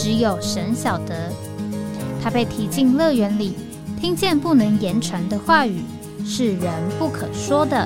[0.00, 1.32] 只有神晓得，
[2.22, 3.56] 他被提进乐园里，
[4.00, 5.82] 听见不能言传的话语，
[6.24, 7.76] 是人不可说的。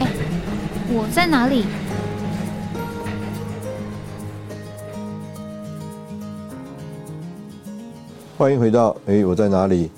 [0.00, 0.08] 哎，
[0.90, 1.66] 我在哪里？
[8.36, 9.88] 欢迎回到哎，我在哪里？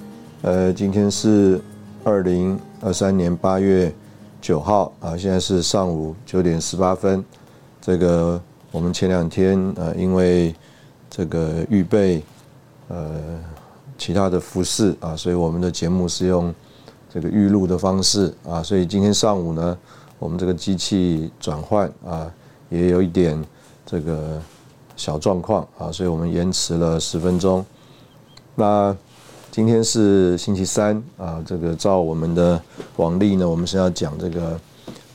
[0.43, 1.59] 呃，今天是
[2.05, 3.91] 二零二三年八月。
[4.45, 7.25] 九号啊，现在是上午九点十八分。
[7.81, 8.39] 这个
[8.71, 10.55] 我们前两天呃，因为
[11.09, 12.23] 这个预备
[12.89, 13.11] 呃
[13.97, 16.55] 其他的服饰啊，所以我们的节目是用
[17.09, 19.79] 这个预录的方式啊，所以今天上午呢，
[20.19, 22.31] 我们这个机器转换啊，
[22.69, 23.43] 也有一点
[23.87, 24.39] 这个
[24.95, 27.65] 小状况啊，所以我们延迟了十分钟。
[28.55, 28.95] 那
[29.55, 32.61] 今天是星期三啊，这个照我们的
[32.97, 34.61] 往例呢，我们是要讲这个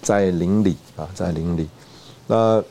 [0.02, 1.68] 在邻里啊，在邻里。
[2.26, 2.64] 那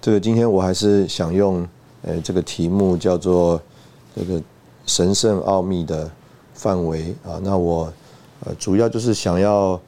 [0.00, 1.68] 这个今天我还是想用
[2.00, 3.60] 呃这个题目叫做
[4.16, 4.42] 这个
[4.86, 6.10] 神圣奥秘的
[6.54, 7.36] 范围啊。
[7.42, 7.92] 那我
[8.46, 9.78] 呃主要就是想要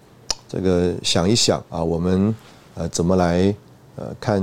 [0.46, 2.34] 这个想一想啊，我们
[2.74, 3.54] 呃怎么来
[3.96, 4.42] 呃看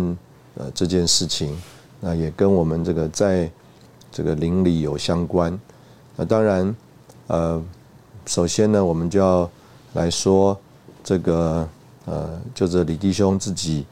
[0.56, 1.56] 呃这件事情，
[2.00, 3.48] 那也跟我们这个在
[4.12, 5.56] 这个邻里有相关。
[6.16, 6.76] 那当然，
[7.28, 7.62] 呃，
[8.26, 9.50] 首先呢，我们就要
[9.94, 10.58] 来说
[11.04, 11.68] 这个，
[12.06, 13.86] 呃，就是李弟兄自己，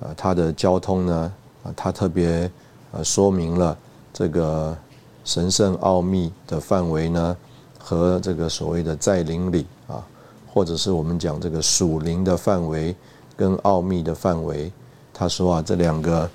[0.00, 1.32] 呃，他的交通呢，
[1.62, 2.50] 啊，他特别
[2.92, 3.76] 呃说明了
[4.12, 4.76] 这个
[5.24, 7.36] 神圣奥秘的范围呢，
[7.78, 10.04] 和这个所谓的在灵里啊，
[10.52, 12.94] 或者是我们讲这个属灵的范围
[13.36, 14.70] 跟奥秘的范围，
[15.14, 16.28] 他说啊，这两个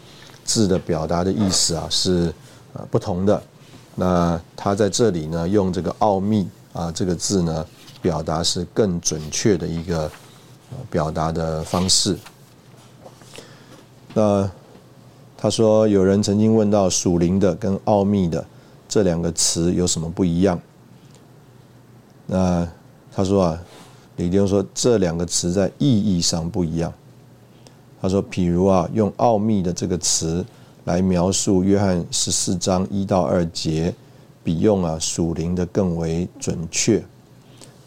[0.43, 2.33] 字的表达的意思啊是
[2.73, 3.43] 呃不同的。
[3.97, 7.65] 那他在这里呢，用这个“奥秘”啊这个字呢，
[8.01, 10.11] 表达是更准确的一个
[10.91, 12.17] 表达的方式。
[14.13, 14.51] 那
[15.37, 18.45] 他说，有人曾经问到“属灵的”跟“奥秘的”
[18.89, 20.59] 这两个词有什么不一样？
[22.27, 22.67] 那
[23.13, 23.63] 他说啊，
[24.17, 26.93] 李丁说这两个词在意义上不一样。
[28.01, 30.45] 他说，譬如啊，用“奥秘”的这个词。
[30.85, 33.93] 来描述约翰十四章一到二节，
[34.43, 37.03] 比用啊属灵的更为准确。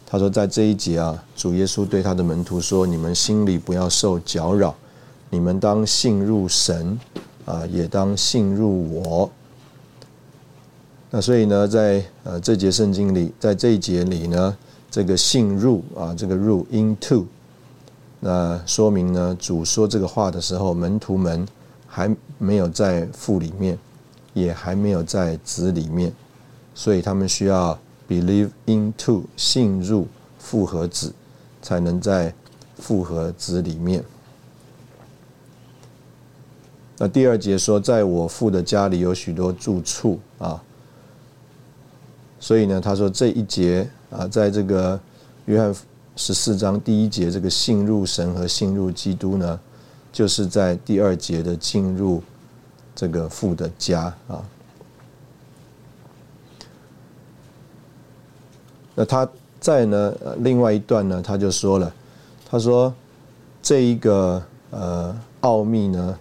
[0.05, 4.75] 他说，在这一节啊，主耶稣对他的门徒说：“你们心里不要受搅扰，
[5.29, 6.99] 你们当信入神，
[7.45, 9.31] 啊，也当信入我。”
[11.09, 14.57] 那所以呢，在呃这节圣经里，在这一节里呢，
[14.91, 17.23] 这个信入啊，这个入 into，
[18.19, 21.47] 那说明呢，主说这个话的时候，门徒们。
[21.91, 22.07] 还
[22.39, 23.77] 没有在父里面，
[24.33, 26.11] 也还没有在子里面，
[26.73, 27.77] 所以他们需要
[28.07, 30.07] believe into 信入
[30.39, 31.13] 父和子，
[31.61, 32.33] 才能在
[32.77, 34.01] 父和子里面。
[36.97, 40.63] 那第二节说，在我父的家里有许多住处啊，
[42.39, 44.97] 所以呢，他说这一节啊，在这个
[45.45, 45.75] 约翰
[46.15, 49.59] 十四章第一节，这个信入神和信入基督呢。
[50.19, 52.21] 就是在第二节的进入
[52.93, 54.43] 这个父的家啊，
[58.95, 59.25] 那他
[59.61, 61.93] 在呢另外一段呢，他就说了，
[62.49, 62.93] 他说
[63.61, 66.19] 这一个呃奥秘呢，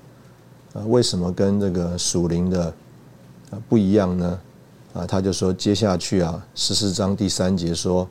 [0.75, 2.73] 呃为什么跟这个属灵的
[3.69, 4.41] 不一样呢？
[4.95, 8.09] 啊，他就说接下去啊十四章第三节说，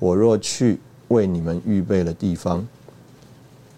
[0.00, 2.66] 我若去为你们预备了地方。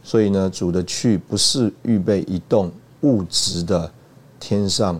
[0.03, 3.91] 所以呢，主的去不是预备一栋物质的
[4.41, 4.99] 天上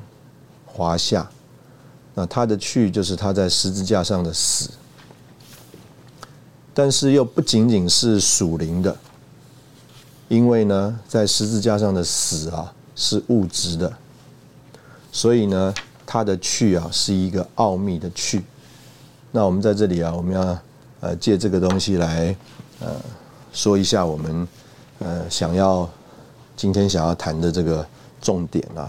[0.67, 1.29] 华夏，
[2.15, 4.71] 那他的去就是他在十字架上的死，
[6.75, 8.95] 但是又不仅仅是属灵的，
[10.29, 13.93] 因为呢，在十字架上的死啊是物质的，
[15.11, 15.75] 所以呢，
[16.07, 18.45] 他的去啊是一个奥秘的去。
[19.33, 20.59] 那我们在这里啊，我们要
[21.01, 22.37] 呃借这个东西来
[22.81, 22.89] 呃
[23.53, 24.47] 说一下我们。
[25.01, 25.89] 呃，想要
[26.57, 27.85] 今天想要谈的这个
[28.21, 28.89] 重点啊，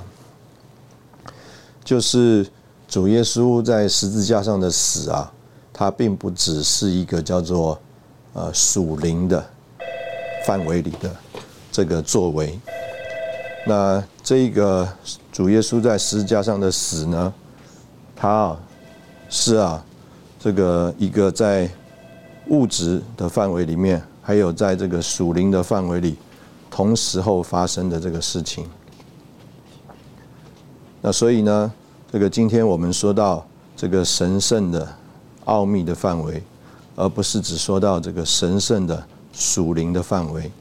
[1.84, 2.46] 就是
[2.88, 5.32] 主耶稣在十字架上的死啊，
[5.72, 7.80] 它并不只是一个叫做
[8.34, 9.44] 呃属灵的
[10.46, 11.10] 范围里的
[11.72, 12.60] 这个作为。
[13.66, 14.88] 那这个
[15.32, 17.34] 主耶稣在十字架上的死呢，
[18.16, 18.54] 他
[19.30, 19.82] 是啊
[20.40, 21.70] 这个一个在
[22.48, 26.16] 物质的范围里面，还有在这个属灵的范围里
[26.70, 28.66] 同时候发生的这个事情。
[31.02, 31.72] 那所以呢，
[32.12, 33.46] 这个今天我们说到
[33.76, 34.88] 这个神圣的
[35.46, 36.42] 奥秘的范围，
[36.96, 39.04] 而不是只说到这个神圣的
[39.34, 40.52] 属灵的范围，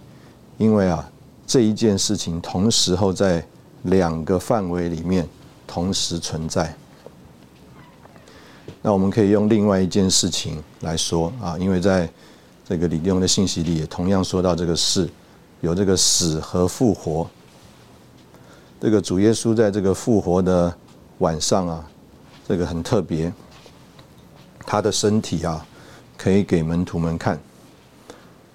[0.59, 1.09] 因为啊。
[1.47, 3.45] 这一件事情同时候在
[3.83, 5.29] 两个范围里面
[5.67, 6.73] 同时存在。
[8.81, 12.09] 那我们可以用另外一件事情来说啊，因为在
[12.71, 15.11] 这个李弟兄的信息里也同样说到这个事，
[15.61, 17.29] 有这个死和复活。
[18.81, 20.73] 这个主耶稣在这个复活的
[21.19, 21.85] 晚上啊，
[22.47, 23.33] 这个很特别，
[24.61, 25.67] 他的身体啊
[26.17, 27.41] 可以给门徒们看，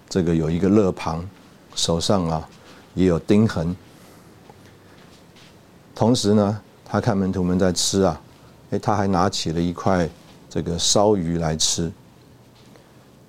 [0.08, 1.28] 这个有一个肋旁，
[1.76, 2.48] 手上啊。
[2.94, 3.76] 也有钉痕。
[5.94, 8.22] 同时呢，他看门徒们在吃啊，
[8.72, 10.10] 哎，他还拿起了一块
[10.50, 11.92] 这个烧鱼来吃。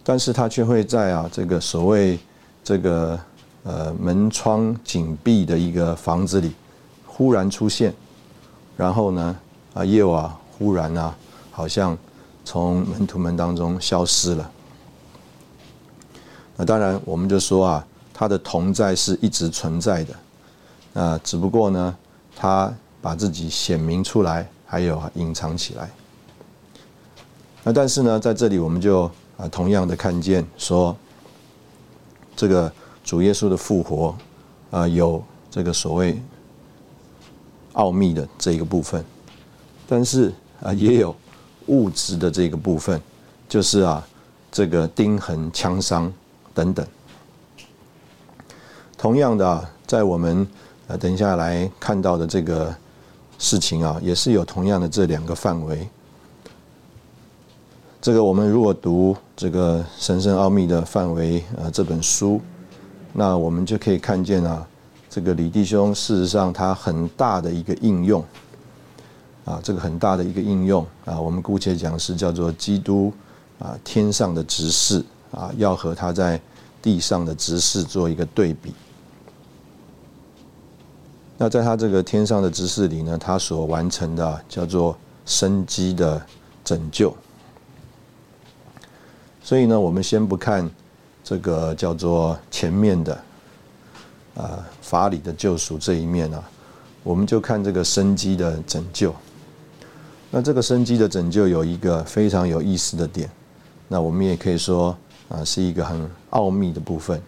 [0.08, 2.16] 但是他却会在啊这个所谓
[2.62, 3.18] 这个
[3.64, 6.52] 呃门窗紧闭的一个房子里
[7.04, 7.92] 忽然出现，
[8.76, 9.36] 然后呢
[9.74, 11.12] 啊耶瓦忽然啊
[11.50, 11.98] 好像
[12.44, 14.48] 从门徒们当中消失了。
[16.56, 17.84] 那当然我们就说啊。
[18.18, 21.94] 他的同在是一直存在的，啊，只不过呢，
[22.34, 22.72] 他
[23.02, 25.90] 把自己显明出来，还有隐藏起来。
[27.62, 30.96] 那但是呢，在这里我们就啊，同样的看见说，
[32.34, 32.72] 这个
[33.04, 34.16] 主耶稣的复活
[34.70, 36.20] 啊，有这个所谓
[37.74, 39.04] 奥秘的这一个部分，
[39.86, 41.14] 但是啊，也有
[41.66, 43.00] 物质的这个部分，
[43.48, 44.06] 就是啊，
[44.50, 46.12] 这个钉痕、枪伤
[46.54, 46.86] 等等。
[48.96, 50.48] 同样的，啊在我们
[50.88, 52.74] 呃等一下来看到的这个
[53.38, 55.86] 事情啊，也是有同样的这两个范围。
[58.06, 62.40] 这个我们如果读这个神圣奥秘的范围呃这本书，
[63.12, 64.64] 那我们就可以看见啊，
[65.10, 68.24] 这个李弟兄事实上他很大的一个应用
[69.44, 73.12] 啊，这个很大的一个应用啊，我们姑且讲是叫做基督
[73.58, 76.40] 啊天上的执事啊，要和他在
[76.80, 78.72] 地上的执事做一个对比。
[81.36, 86.24] 那在他这个天上的执事里呢，他所完成的叫做生机的
[86.64, 87.12] 拯救。
[89.46, 90.69] 所以呢，我们先不看
[91.22, 93.22] 这个叫做前面的
[94.34, 96.43] 啊法理的救赎这一面啊，
[97.04, 99.14] 我们就看这个生机的拯救。
[100.32, 103.31] 那这个生机的拯救有一个非常有意思的点，
[103.87, 104.98] 那我们也可以说
[105.28, 107.22] 啊是一个很奥秘的部分，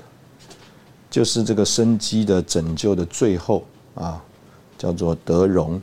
[1.09, 3.65] 就是这个生机的拯救的最后。
[3.95, 4.21] 啊，
[4.77, 5.81] 叫做德容。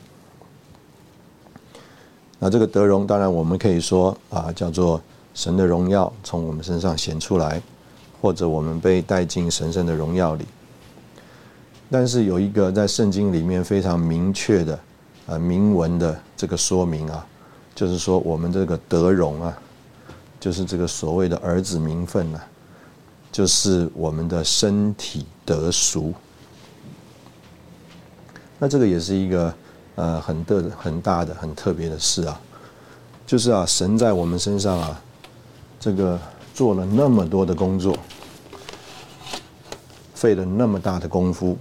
[2.40, 5.02] 那这个德容，当然我们可以说啊，叫做
[5.36, 7.62] 神的荣耀从我们身上显出来，
[8.22, 10.46] 或者我们被带进神圣的荣耀里。
[11.92, 14.80] 但是有一个在圣经里面非常明确的
[15.28, 17.24] 呃明文的这个说明啊，
[17.76, 19.56] 就是说我们这个德容啊，
[20.40, 22.44] 就是这个所谓的儿子名分啊，
[23.32, 26.14] 就是我们的身体得赎。
[28.58, 29.54] 那这个也是一个
[29.96, 32.40] 呃很的很大的很特别的事啊，
[33.28, 35.02] 就是啊神在我们身上啊，
[35.86, 36.20] 这个
[36.52, 37.96] 做了那么多的工作，
[40.16, 41.56] 费了那么大的功夫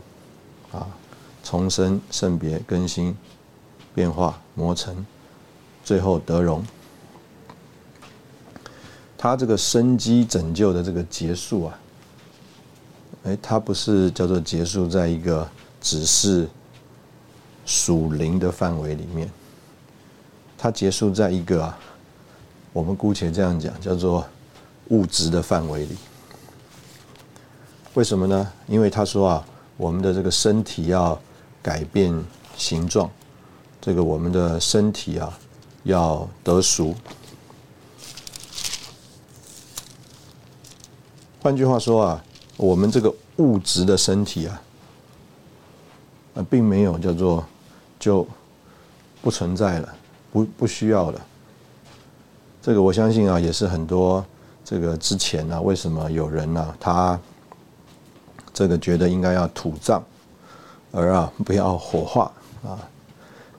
[0.73, 0.89] 啊，
[1.43, 3.15] 重生、圣别、更新、
[3.95, 5.05] 变化、磨成，
[5.85, 6.65] 最后得荣。
[9.19, 11.79] 他这个生机拯救的这个结束啊，
[13.25, 15.47] 哎，他不是叫做结束在一个
[15.83, 16.49] 只是。
[17.67, 19.31] 属灵的范围里面，
[20.57, 21.79] 他结束在一个啊，
[22.75, 24.27] 我们姑且这样讲，叫做
[24.89, 25.97] 物质的范围里。
[27.95, 28.53] 为什么呢？
[28.67, 31.19] 因为他说啊，我们的这个身体要
[31.63, 32.13] 改变
[32.57, 33.09] 形状，
[33.81, 35.39] 这个我们的身体啊
[35.85, 36.93] 要得熟。
[41.41, 42.25] 换句话说啊，
[42.57, 44.61] 我们这个物质的身体，啊，
[46.51, 47.47] 并没有叫做。
[47.97, 48.27] 就
[49.23, 49.95] 不存在了，
[50.31, 51.27] 不不需要了。
[52.65, 54.25] 这个我相信啊，也是很多
[54.65, 57.21] 这个之前呢，为什么有人呢，他
[58.55, 60.03] 这个觉得应该要土葬，
[60.91, 62.81] 而啊不要火化啊，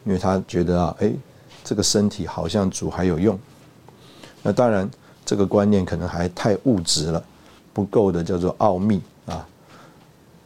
[0.06, 1.14] 因为他觉得啊，哎，
[1.64, 3.38] 这个身体好像主还有用。
[4.42, 4.90] 那当然，
[5.24, 7.24] 这个观念可能还太物质了，
[7.74, 9.46] 不够的叫做奥秘啊。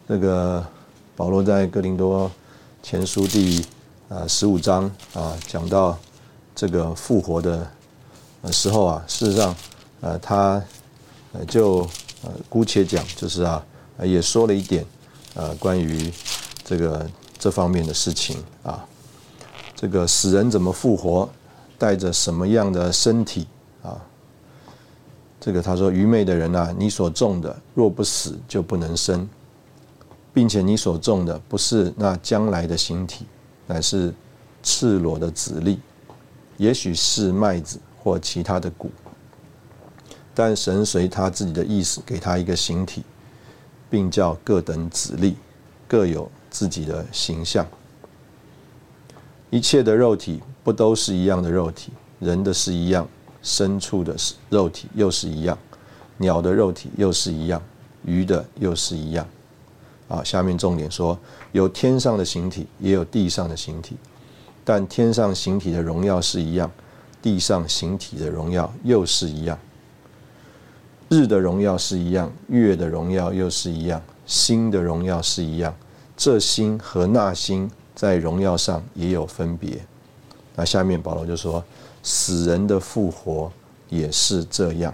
[0.06, 0.62] 这个
[1.16, 2.30] 保罗在哥林多
[2.84, 3.66] 前书第
[4.10, 5.98] 啊十五章啊讲到
[6.54, 7.66] 这个复活的
[8.52, 9.56] 时候啊，事实上
[10.02, 10.64] 呃他
[11.34, 11.80] 呃就
[12.24, 13.64] 呃姑且讲就是啊
[14.04, 14.86] 也说了一点
[15.36, 16.12] 呃关于
[16.64, 18.86] 这个这方面的事情啊，
[19.76, 21.30] 这个死人怎么复活，
[21.78, 23.48] 带着什么样的身体
[23.84, 24.00] 啊？
[25.40, 29.28] 这个他说愚昧的人啊，你所种的若不死就不能生，
[30.34, 33.26] 并且你所种的不是那将来的形体，
[33.66, 34.14] 乃是
[34.62, 35.80] 赤裸的籽粒，
[36.58, 38.90] 也许是麦子或其他的骨，
[40.34, 43.04] 但神随他自己的意思给他一个形体，
[43.90, 45.36] 并叫各等子粒
[45.88, 47.68] 各有自己的形象。
[49.50, 53.08] 一切的肉体不都是一样的肉体，人的是一样。
[53.42, 54.14] 牲畜的
[54.50, 55.58] 肉体又是一样，
[56.18, 57.62] 鸟的肉体又是一样，
[58.04, 59.26] 鱼的又是一样。
[60.10, 61.18] 啊，下面重点说，
[61.54, 63.96] 有天上的形体，也有地上的形体，
[64.66, 66.70] 但天上形体的荣耀是一样，
[67.22, 69.58] 地上形体的荣耀又是一样。
[71.10, 75.76] 日的荣耀是一样，月的荣耀又是一样，星的荣耀是一样。
[76.16, 79.80] 这星和那星在荣耀上也有分别。
[80.56, 81.64] 那下面保罗就说。
[82.02, 83.52] 死人的复活
[83.90, 84.94] 也是这样。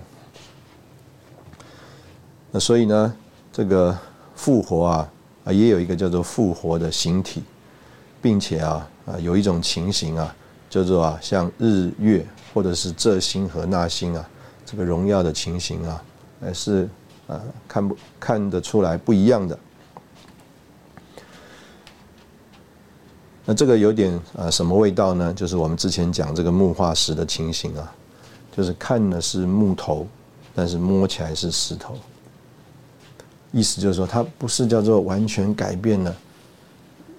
[2.50, 3.15] 那所以呢，
[3.53, 3.96] 这个
[4.36, 5.12] 复活啊
[5.44, 7.44] 啊，也有一个叫做复活的形体，
[8.24, 10.36] 并且啊啊，有一种情形啊，
[10.75, 14.29] 叫做啊，像日月或者是这星和那星啊，
[14.65, 16.03] 这个荣耀的情形啊，
[16.41, 16.86] 还是
[17.27, 19.58] 啊看不看得出来不一样的。
[23.46, 25.34] 那这个有点啊什么味道呢？
[25.34, 27.89] 就是我们之前讲这个木化石的情形啊，
[28.53, 30.05] 就是看的是木头，
[30.53, 31.98] 但是摸起来是石头。
[33.53, 36.13] 意思就是说，它不是叫做完全改变了，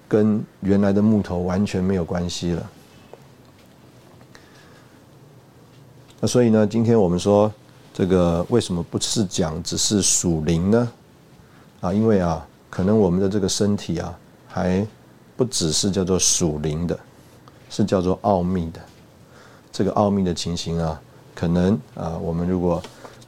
[0.07, 2.69] 跟原来的木头完全没有关系了。
[6.19, 7.51] 那所以呢，今天我们说
[7.93, 10.91] 这个为什么不是讲只是属灵呢？
[11.81, 14.85] 啊，因为啊，可能我们的这个身体啊还。
[15.37, 16.99] 不只是叫做属灵的，
[17.69, 18.81] 是叫做奥秘的。
[19.71, 20.99] 这个奥秘的情形啊，
[21.35, 22.81] 可能啊，我们如果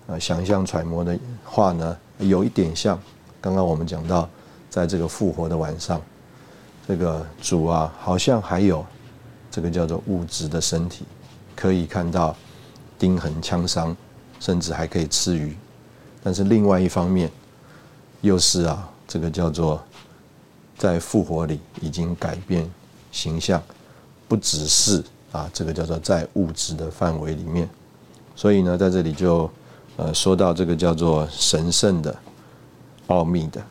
[0.08, 1.15] 呃想象揣摩的
[1.46, 3.00] 话呢，有一点像
[3.39, 4.27] 刚刚我们讲到，
[4.72, 6.01] 在这个复活的晚上，
[6.88, 8.84] 这个主啊，好像还有
[9.51, 11.05] 这个叫做物质的身体，
[11.55, 12.36] 可以看到
[13.00, 13.96] 钉痕枪伤，
[14.39, 15.56] 甚至还可以吃鱼。
[16.22, 17.32] 但是另外一方面，
[18.22, 19.82] 又是啊，这个叫做。
[20.77, 22.65] 在复活里已经改变
[23.12, 23.62] 形象，
[24.29, 27.70] 不只是啊，这个叫做在物质的范围里面。
[28.34, 29.51] 所以呢，在这里就
[29.98, 32.18] 呃说到这个叫做神圣的
[33.08, 33.62] 奥秘的。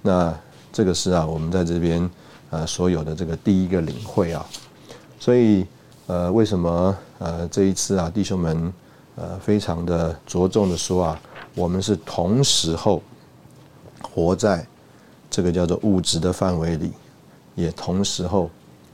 [0.00, 0.34] 那
[0.72, 2.10] 这个是啊，我们在这边
[2.48, 4.42] 呃所有的这个第一个领会啊。
[5.20, 5.66] 所以
[6.06, 8.72] 呃，为什么呃这一次啊，弟兄们
[9.16, 11.20] 呃非常的着重的说啊，
[11.54, 13.02] 我们是同时候
[14.02, 14.66] 活在。
[15.34, 16.92] 这个叫做物质的范围里，
[17.54, 18.50] 也同时候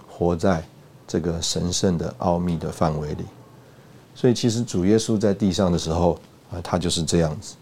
[0.09, 0.65] 活在
[1.05, 3.25] 这个神圣的奥秘的范围里。
[4.15, 6.17] 所以，其实主耶稣在地上的时候
[6.53, 7.57] 啊，他就是这样子。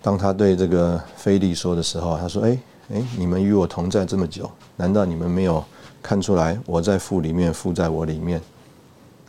[0.00, 2.56] 当他对这个菲利说的时候，他说：“哎
[2.92, 5.64] 哎，你们与我同在这么久，难道你们没有
[6.02, 8.40] 看出来我在父里面，父在我里面？”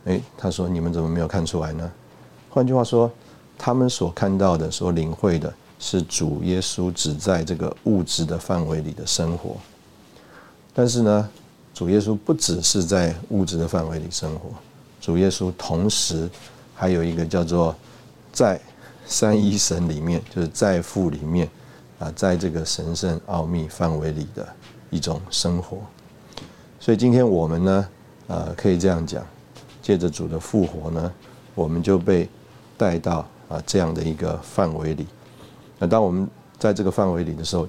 [0.06, 1.92] 哎，他说：“你们怎么没有看出来呢？”
[2.50, 3.12] 换句话说，
[3.58, 5.54] 他们所看到的、所领会的。
[5.80, 9.58] 是主耶稣只在这个物质的范围里的生活，
[10.74, 11.30] 但是呢，
[11.74, 14.52] 主耶稣不只是在物质的范围里生活，
[15.02, 16.30] 主耶稣同时
[16.74, 17.76] 还有一个叫做
[18.32, 18.58] 在
[19.06, 21.50] 三一神里面，就是在父里面
[22.00, 24.48] 啊，在这个神圣奥秘范围里的
[24.90, 25.80] 一种生活。
[26.84, 27.88] 所以今天我们呢，
[28.28, 29.26] 呃，可以这样讲，
[29.82, 31.10] 借着主的复活呢，
[31.56, 32.28] 我们就被
[32.78, 35.08] 带到啊这样的一个范围里。
[35.80, 36.28] 那当我们
[36.60, 37.66] 在这个范围里的时候，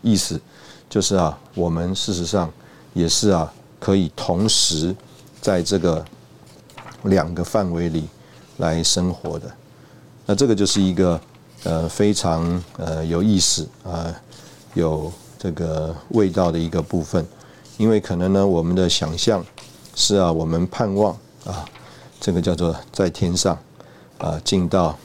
[0.00, 0.40] 意思
[0.88, 2.48] 就是啊，我们事实上
[2.94, 4.94] 也是啊，可以同时
[5.40, 6.04] 在这个
[7.02, 8.04] 两个范围里
[8.58, 9.52] 来生活的。
[10.24, 11.20] 那这个就是一个
[11.64, 14.14] 呃非常呃有意思啊，
[14.74, 17.26] 有这个味道的一个部分。
[17.82, 19.44] 因为可能呢，我们的想象
[19.96, 21.12] 是啊，我们盼望
[21.44, 21.68] 啊，
[22.20, 23.58] 这个叫做在天上
[24.18, 24.96] 啊，进到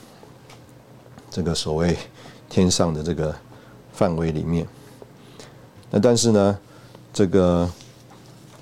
[1.31, 1.97] 这个所谓。
[2.49, 3.35] 天上的这个
[3.91, 4.65] 范围里面，
[5.89, 6.57] 那但是呢，
[7.11, 7.69] 这个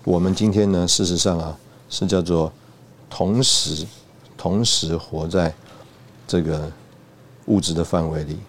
[0.03, 1.55] 我们今天呢，事实上啊，
[1.87, 2.51] 是叫做
[3.09, 3.85] 同时
[4.35, 5.53] 同时活在
[6.25, 6.71] 这个
[7.45, 8.39] 物质的范围里，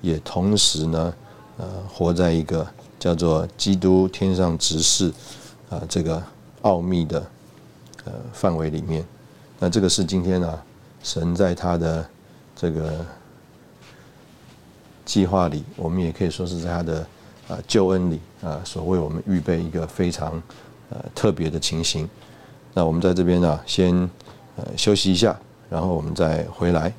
[0.00, 1.12] 也同时呢，
[1.58, 2.66] 呃活在一个
[2.98, 5.12] 叫做基督天上执事
[5.68, 6.22] 啊这个
[6.62, 7.20] 奥秘的
[8.04, 9.04] 呃范围里面。
[9.58, 10.64] 那这个是今天啊
[11.02, 12.08] 神在他的
[12.56, 13.04] 这个
[15.04, 17.06] 计划里，我们也可以说是在他的
[17.48, 20.42] 啊救恩里啊所为我们预备一个非常
[20.90, 22.08] 呃特别的情形。
[22.74, 23.94] 那我们在这边呢，先
[24.56, 25.36] 呃休息一下，
[25.68, 26.92] 然后我们再回来。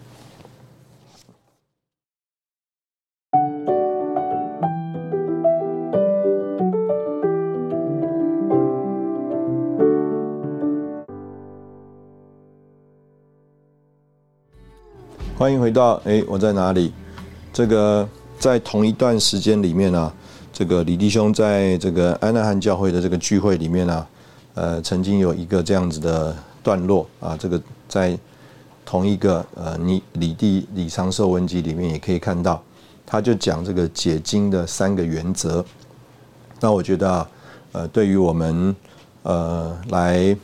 [15.49, 16.93] 欢迎回到哎，我在哪里？
[17.51, 20.13] 这个在同一段时间里面呢，
[20.53, 24.07] 这个李弟兄在这个安纳汉教会的这个聚会里面呢，
[24.53, 28.15] 呃，曾经有一个这样子的段落啊，这个在
[28.85, 32.61] 同一个呃你李地李长寿文集里面也可以看到，
[33.03, 35.65] 他就讲这个解经的三个原则。
[36.59, 37.29] 那我觉得啊，
[37.71, 38.75] 呃，对于我们
[39.23, 40.37] 呃来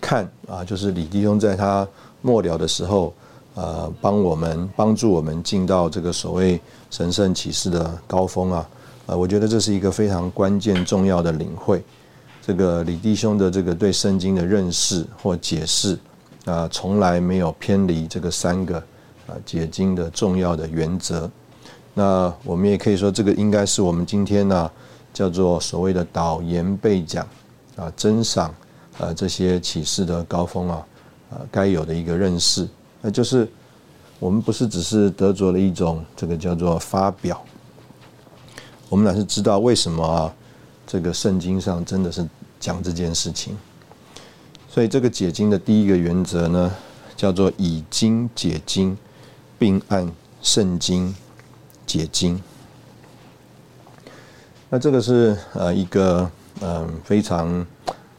[0.00, 1.84] 看啊，就是李弟兄在他
[2.20, 3.12] 末了的时候。
[3.54, 6.58] 呃，帮我们帮助我们进到这个所谓
[6.90, 8.68] 神圣启示的高峰啊！
[9.04, 11.82] 呃，我觉得这是一个非常关键重要的领会。
[12.40, 15.98] 这个李弟兄的这个对圣经的认识或解释
[16.46, 18.78] 啊，从来没有偏离这个三个
[19.26, 21.30] 啊解经的重要的原则。
[21.92, 24.70] 那我们也可以说，这个应该是我们今天呢
[25.12, 27.26] 叫做所谓的导言备讲
[27.76, 28.52] 啊，珍赏
[28.98, 30.86] 啊这些启示的高峰啊
[31.30, 32.66] 啊该有的一个认识。
[33.02, 33.46] 那就是
[34.18, 37.44] 我们不是只是得着了一种这个叫做发表，
[38.88, 40.32] 我们乃是知道为什么啊，
[40.86, 42.24] 这个圣经上真的是
[42.60, 43.56] 讲这件事情。
[44.68, 46.72] 所以这个解经的第一个原则呢，
[47.16, 48.96] 叫做以经解经，
[49.58, 51.14] 并按圣经
[51.84, 52.40] 解经。
[54.70, 57.66] 那这个是呃一个嗯非常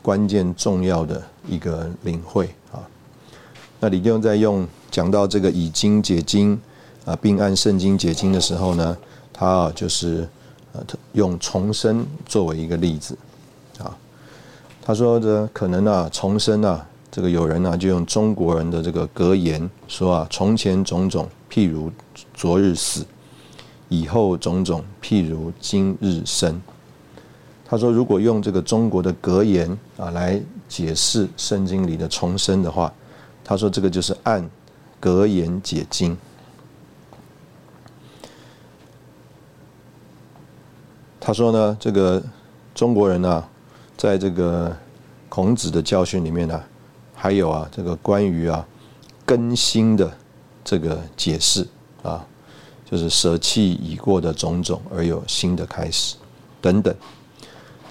[0.02, 2.84] 关键重要的一个领会啊。
[3.84, 6.58] 那李弟兄在用讲到这个以经解经
[7.04, 8.98] 啊，并按圣经解经的时候呢，
[9.34, 10.26] 他啊就是
[10.72, 13.18] 呃用重生作为一个例子
[13.80, 13.94] 啊。
[14.82, 21.92] 他说的可能啊重生啊，这个有人呢就用中国人的这个格言说啊，从前种种譬如
[22.34, 23.06] 昨日死，
[23.90, 26.62] 以后种种譬如今日生。
[27.66, 32.90] 他说如果用这个中国的格言啊来解释圣经里的重生的话。
[33.44, 34.50] 他说：“这个就是按
[35.00, 36.18] 格言解经。”
[41.20, 42.24] 他说呢，这个
[42.74, 43.44] 中国人呢，
[43.98, 44.76] 在这个
[45.30, 46.64] 孔子的教训里面呢，
[47.14, 48.66] 还有啊，这个关于啊
[49.26, 50.12] 更新的
[50.64, 51.68] 这个解释
[52.02, 52.26] 啊，
[52.90, 56.16] 就是舍弃已过的种种，而有新的开始
[56.62, 56.94] 等等。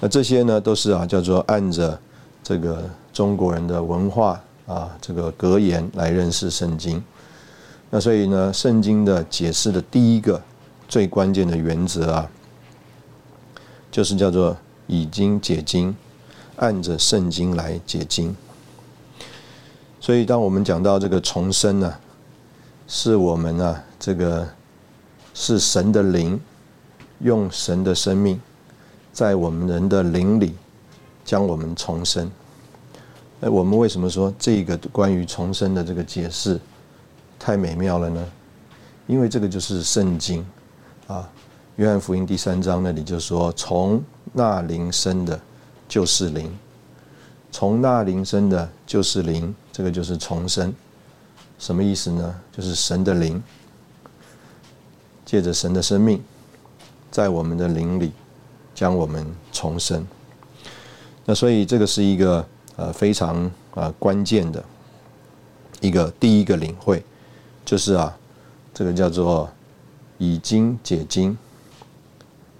[0.00, 1.98] 那这些呢，都是啊，叫做按着
[2.42, 4.40] 这个中国人的文化。
[4.66, 7.02] 啊，这个格言来认识圣经。
[7.90, 10.40] 那所以呢，圣经的解释的第一个
[10.88, 12.30] 最关键的原则啊，
[13.90, 15.94] 就是叫做以经解经，
[16.56, 18.34] 按着圣经来解经。
[20.00, 21.94] 所以，当我们讲到这个重生呢，
[22.88, 24.48] 是我们啊，这个
[25.32, 26.40] 是神的灵，
[27.20, 28.40] 用神的生命，
[29.12, 30.54] 在我们人的灵里，
[31.24, 32.30] 将我们重生。
[33.42, 36.60] 哎，我们为什么说这个关于重生的这个解释
[37.40, 38.24] 太美妙了呢？
[39.08, 40.46] 因为这个就是圣经
[41.08, 41.28] 啊，
[41.74, 44.00] 《约翰福音》第三章那里就说：“从
[44.32, 45.40] 那灵生的，
[45.88, 46.50] 就是灵；
[47.50, 50.72] 从那灵生的，就是灵。”这个就是重生，
[51.58, 52.40] 什么意思呢？
[52.56, 53.42] 就是神的灵
[55.24, 56.22] 借着神的生命，
[57.10, 58.12] 在我们的灵里
[58.72, 60.06] 将我们重生。
[61.24, 62.46] 那所以这个是一个。
[62.76, 64.64] 呃，非常啊关键的
[65.82, 67.04] 一个第一个领会，
[67.66, 68.16] 就是啊，
[68.72, 69.50] 这个叫做
[70.16, 71.36] 以经解经，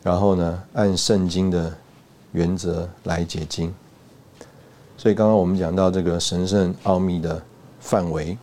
[0.03, 1.75] 然后呢，按圣经的
[2.33, 3.73] 原则来解经。
[4.99, 7.43] 所以刚刚我们讲到这个神圣奥秘的
[7.81, 8.37] 范围，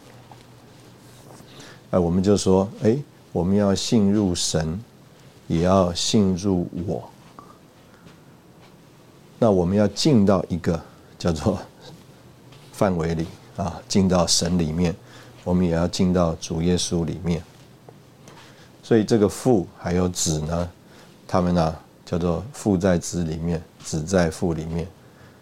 [1.92, 2.98] 哎，我们就说，哎，
[3.32, 4.84] 我们要信入神，
[5.48, 7.08] 也要信入我。
[9.38, 10.89] 那我们要进到一个。
[11.20, 11.60] 叫做
[12.72, 13.28] 范围里
[13.58, 14.96] 啊，进到神里面，
[15.44, 17.44] 我们也要进到主耶稣里面。
[18.82, 20.70] 所以这个父还有子呢，
[21.28, 24.88] 他们呢叫做父在子里面，子在父里面。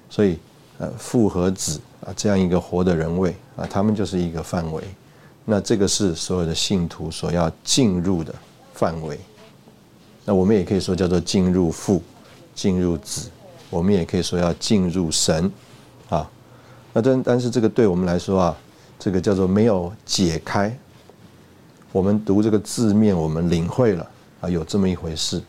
[0.10, 0.38] 所以
[0.80, 4.84] 呃，父和子啊这样一个活的人位啊，他们就是一个范围。
[5.46, 8.34] 那这个是所有的信徒所要进入的
[8.74, 9.18] 范围。
[10.26, 12.04] 那我们也可以说叫做进入父，
[12.54, 13.30] 进入子，
[13.70, 15.50] 我们也可以说要进入神，
[16.98, 18.58] 那但但是这个对我们来说啊，
[18.98, 20.76] 这个叫做没有解开。
[21.92, 24.10] 我们读这个字面，我们领会了
[24.42, 25.40] 啊，有这么一回事。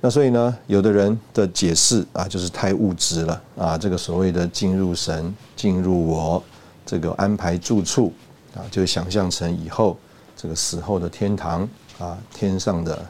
[0.00, 6.42] 那所以呢，有的人的解释啊，就是太物质了啊，这个所谓的进入神、进入我，
[6.86, 8.14] 这个安排住处
[8.56, 9.98] 啊，就想象成以后
[10.34, 13.04] 这个死后的天堂啊，天上的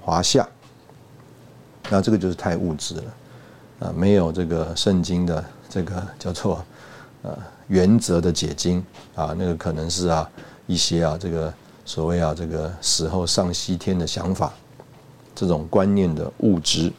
[0.00, 0.46] 华夏。
[1.90, 3.14] 那这个就是太物质了
[3.80, 6.64] 啊，没有这个圣经的这个叫做
[7.22, 7.36] 呃
[7.68, 8.84] 原则的解经
[9.14, 10.30] 啊，那个可能是啊
[10.66, 11.52] 一些啊这个
[11.84, 14.52] 所谓啊这个死后上西天的想法。
[15.38, 16.90] 这种观念的物质，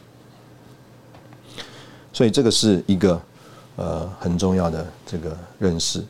[2.12, 3.20] 所以这个是一个
[3.74, 6.04] 呃很重要的这个认识。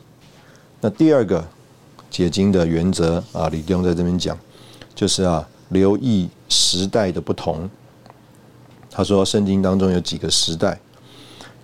[0.79, 1.43] 那第二个
[2.11, 4.37] 解经的原则啊，李弟在这边讲，
[4.93, 7.67] 就是啊留意时代的不同。
[8.99, 10.77] 他说圣经当中有几个时代，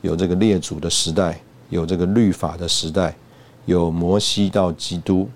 [0.02, 3.14] 有这个列祖的时代，有这个律法的时代，
[3.66, 5.30] 有摩西到基督，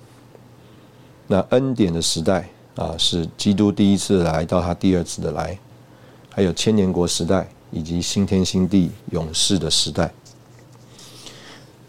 [1.27, 2.47] 那恩典的时代。
[2.75, 5.59] 啊，是基督第一次来到他第二次的来，
[6.29, 10.09] 还有千年国时代以及新天新地永世的时代。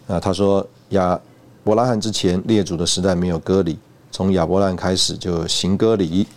[0.07, 1.17] 啊，他说亚
[1.63, 3.79] 伯拉罕之前列祖的时代没有割礼，
[4.11, 6.27] 从亚伯兰开始就行割礼。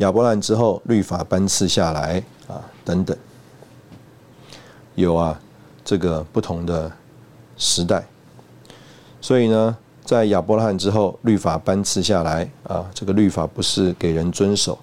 [0.00, 3.16] 亚伯兰之后律法颁赐下来啊，等等，
[4.94, 5.40] 有啊
[5.82, 6.92] 这个不同的
[7.56, 8.04] 时代，
[9.20, 9.76] 所以呢。
[10.02, 14.76] 在亚伯拉罕之后，律法颁赐下来啊，这个律法不是给人遵守，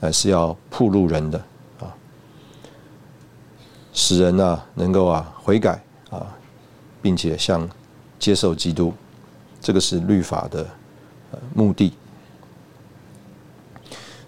[0.00, 1.38] 而是要铺路人的
[1.78, 1.94] 啊，
[3.92, 6.26] 使人呢能够啊悔改啊，
[7.00, 7.68] 并且向
[8.18, 8.92] 接受基督，
[9.60, 10.66] 这个是律法的
[11.30, 11.92] 呃目的。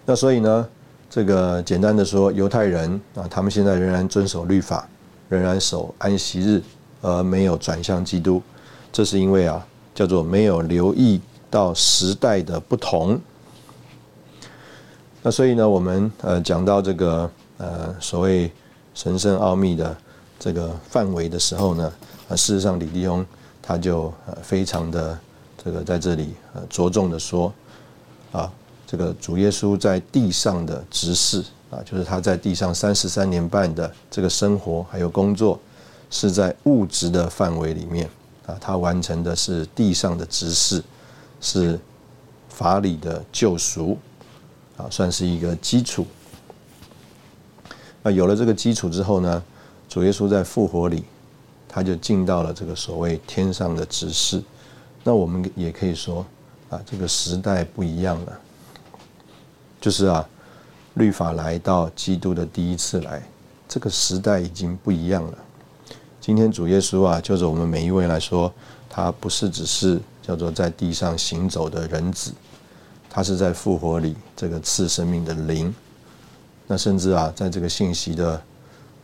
[0.07, 0.67] 那所以呢，
[1.07, 4.87] 这个简单的说，犹太人啊，他们现在仍然遵守律法，
[5.29, 6.63] 仍然守安息日，
[7.01, 8.41] 而没有转向基督，
[8.91, 9.63] 这是因为啊。
[9.97, 13.19] 叫做没有留意到时代的不同，
[15.23, 18.51] 那所以呢，我们呃讲到这个呃所谓
[18.93, 19.97] 神圣奥秘的
[20.37, 21.91] 这个范围的时候呢，
[22.29, 23.25] 啊事实上李弟兄
[23.59, 25.17] 他就呃非常的
[25.63, 27.51] 这个在这里呃着重的说，
[28.87, 35.59] 这个主耶稣在地上的执事啊，就是他在地上三十三年半的这个生活还有工作，
[36.09, 38.09] 是在物质的范围里面。
[38.45, 40.81] 啊，他完成的是地上的执事，
[41.41, 41.77] 是
[42.47, 43.97] 法理的救赎，
[44.77, 46.07] 啊，算是一个基础。
[48.01, 49.43] 那有了这个基础之后呢，
[49.89, 51.03] 主耶稣在复活里，
[51.67, 54.41] 他就进到了这个所谓天上的执事。
[55.03, 56.25] 那我们也可以说，
[56.69, 58.39] 啊，这个时代不一样了，
[59.79, 60.27] 就是啊，
[60.95, 63.21] 律法来到基督的第一次来，
[63.67, 65.37] 这个时代已经不一样了。
[66.19, 68.51] 今天主耶稣啊，就是我们每一位来说，
[68.89, 72.33] 他不是只是叫做在地上行走的人子，
[73.09, 75.73] 他是在复活里这个赐生命的灵。
[76.67, 78.41] 那甚至啊，在这个信息的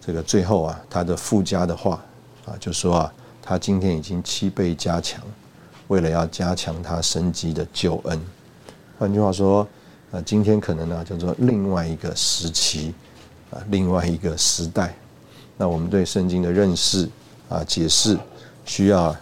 [0.06, 2.04] 这个最后啊，他的附加的话
[2.46, 5.24] 啊，就说啊，他今天已经七倍加强，
[5.88, 8.20] 为了要加强他生机的救恩。
[9.00, 9.66] 换句话说，
[10.14, 12.94] 啊，今天可能呢叫做另外一个时期
[13.50, 14.96] 啊，另外一个时代。
[15.58, 17.10] 那我们对圣经的认识
[17.50, 18.16] 啊，解释
[18.64, 19.16] 需要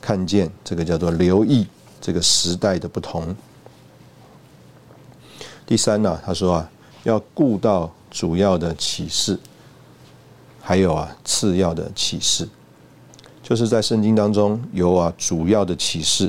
[0.00, 1.64] 看见这个叫做留意
[2.00, 3.34] 这个时代的不同。
[5.64, 6.70] 第三呢，他说啊，
[7.04, 9.38] 要顾到主要的启示，
[10.60, 12.48] 还有啊次要的启示，
[13.40, 16.28] 就是在圣经当中有啊主要的启示，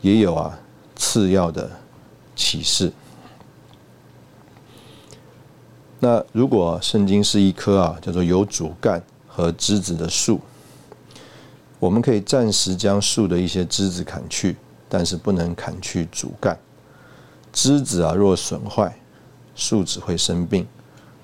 [0.00, 0.58] 也有啊
[0.96, 1.70] 次要的
[2.34, 2.90] 启示。
[6.04, 10.38] 那如果圣经是一棵啊叫做有主干和枝子的树，
[11.78, 14.54] 我们可以暂时将树的一些枝子砍去，
[14.86, 16.58] 但是不能砍去主干。
[17.54, 18.94] 枝子啊若损坏，
[19.54, 20.64] 树只会生病；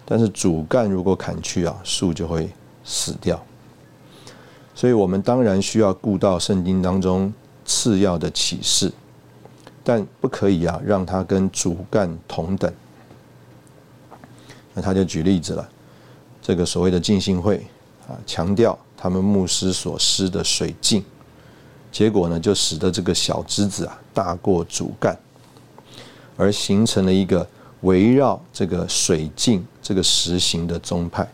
[0.06, 2.48] 但是主干如果砍去啊，树就会
[2.82, 3.38] 死掉。
[4.74, 7.30] 所以我们当然需要顾到圣经当中
[7.66, 8.90] 次要的启示，
[9.84, 12.72] 但不可以啊让它跟主干同等。
[14.80, 15.68] 他就举例子了，
[16.40, 17.66] 这个所谓的浸信会
[18.08, 21.04] 啊，强调他们牧师所施的水浸，
[21.90, 25.18] 结果呢，就使得这个小枝子啊大过主干，
[26.36, 27.46] 而形成了一个
[27.82, 31.28] 围绕这个水浸这个实行的宗派。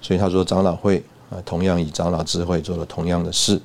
[0.00, 3.60] 所以他说，长老会啊，同样以长老智慧做了同样的事。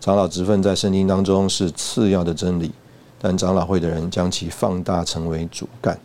[0.00, 2.72] 长老职分在圣经当中是次要的真理，
[3.20, 5.96] 但长老会的人将其放大成为主干。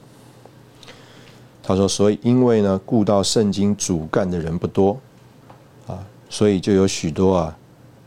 [1.68, 4.98] 他说：“所以因为呢，顾到圣经主干的人不多
[5.86, 6.00] 啊，
[6.30, 7.58] 所以就有许多啊，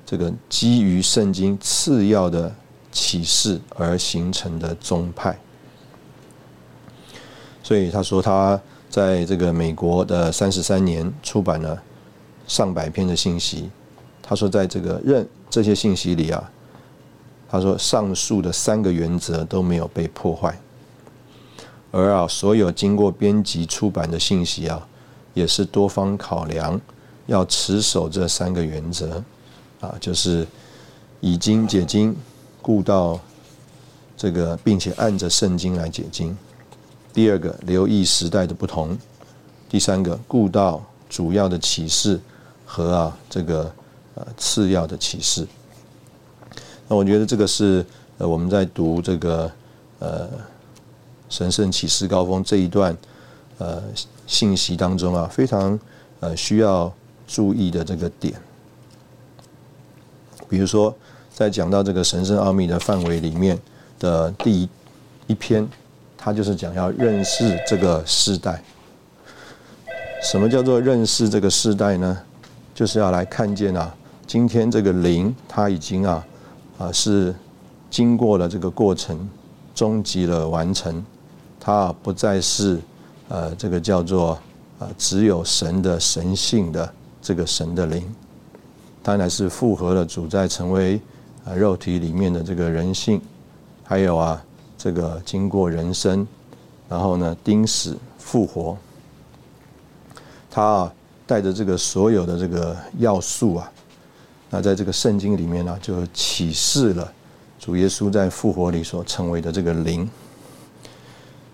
[0.07, 2.51] 这个基于圣经次要的
[2.91, 5.39] 启示而形成的宗派。
[7.63, 11.83] 所以他说他在这个美国的三十三年出版了
[12.47, 13.69] 上百篇的信息。
[14.23, 16.51] 他说在这个任这些信息里啊，
[17.47, 20.59] 他说上述的三个原则都没有被破坏。”
[21.93, 24.87] 而啊，所有经过编辑出版的信息啊，
[25.35, 26.81] 也是多方考量，
[27.27, 29.21] 要持守这三个原则
[29.81, 30.47] 啊，就是
[31.19, 32.15] 以经解经，
[32.63, 33.19] 顾到
[34.17, 36.37] 这个，并且按着圣经来解经。
[37.13, 38.97] 第二个，留意时代的不同；
[39.69, 42.21] 第三个，顾到主要的启示
[42.65, 43.73] 和啊这个
[44.15, 45.45] 呃次要的启示。
[46.87, 47.85] 那我觉得这个是
[48.19, 49.51] 呃我们在读这个
[49.99, 50.29] 呃。
[51.31, 52.95] 神圣启示高峰这一段，
[53.57, 53.83] 呃，
[54.27, 55.79] 信息当中啊，非常
[56.19, 56.93] 呃需要
[57.27, 58.35] 注意的这个点，
[60.49, 60.95] 比如说，
[61.33, 63.59] 在讲到这个神圣奥秘的范围里面
[63.99, 64.69] 的第一
[65.29, 65.67] 一篇，
[66.19, 68.63] 它就是讲要认识这个世代。
[70.23, 72.21] 什么叫做认识这个世代呢？
[72.75, 73.95] 就是要来看见啊，
[74.27, 76.27] 今天这个灵，它已经啊
[76.77, 77.35] 啊是
[77.89, 79.31] 经过了这个过程，
[79.75, 81.03] 终极了完成。
[81.63, 82.81] 它不再是，
[83.29, 84.39] 呃，这个叫做，
[84.79, 88.03] 呃，只有神的神性的这个神的灵，
[89.03, 90.99] 当然是复合了主在成为，
[91.45, 93.21] 呃，肉体里面的这个人性，
[93.85, 94.43] 还有啊，
[94.79, 96.27] 这个经过人生，
[96.89, 98.75] 然后呢，钉死复活，
[100.51, 100.93] 他啊
[101.27, 103.71] 带着这个所有的这个要素啊，
[104.49, 107.13] 那在这个圣经里面呢，就启示了
[107.59, 110.09] 主耶稣在复活里所成为的这个灵。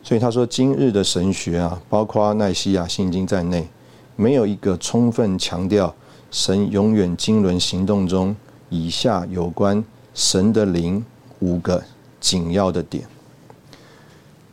[0.06, 3.68] 所以他说，今日的神学啊，包括奈西亚信经在内，
[4.14, 5.92] 没有一个充分强调
[6.30, 8.36] 神永远经纶行动中
[8.68, 11.04] 以下有关神的灵
[11.40, 11.82] 五个
[12.20, 13.02] 紧要的点。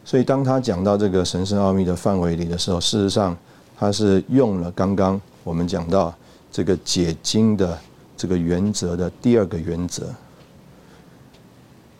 [0.04, 3.38] 所以当他讲到这个神圣奥秘的范围里的时候，事实上
[3.78, 6.12] 他是用了刚刚我们讲到
[6.52, 7.78] 这个解经的
[8.18, 10.08] 这个原则的第二个原则，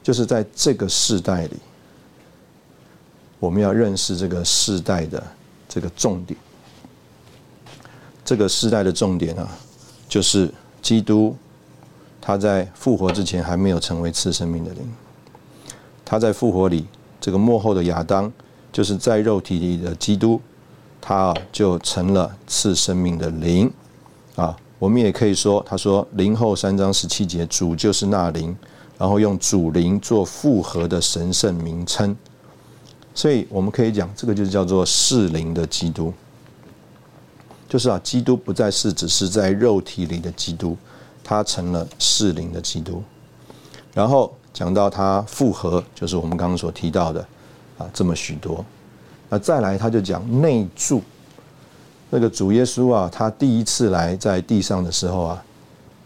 [0.02, 1.58] 就是在这个世代里。
[3.44, 5.22] 我们要认识这个世代的
[5.68, 6.40] 这个重点，
[8.24, 9.46] 这个世代的重点啊，
[10.08, 10.50] 就是
[10.82, 11.36] 基督，
[12.22, 14.90] 他在复活之前还没有成为赐生命的灵，
[16.06, 16.88] 他在复活里，
[17.20, 18.32] 这个幕后的亚当，
[18.72, 20.40] 就是在肉体里的基督，
[21.02, 23.70] 他啊就成了赐生命的灵
[24.38, 24.56] 啊。
[24.80, 28.56] 我们也可以说，他说灵后三章十七节，主就是那灵，
[28.98, 32.16] 然后用主灵做复合的神圣名称。
[33.16, 36.12] 所以我们可以讲，这个就是叫做适灵的基督，
[37.70, 40.76] 就是啊，基督不再是只是在肉体里的基督，
[41.24, 43.04] 他成了适灵的基督。
[43.94, 47.22] 然后讲到他复合，就是我们刚刚所提到的
[47.78, 48.66] 啊，这么许多。
[49.30, 51.02] 那再来，他就讲内住，
[52.10, 55.44] 那个主耶稣啊，他第一次来在地上的时候啊，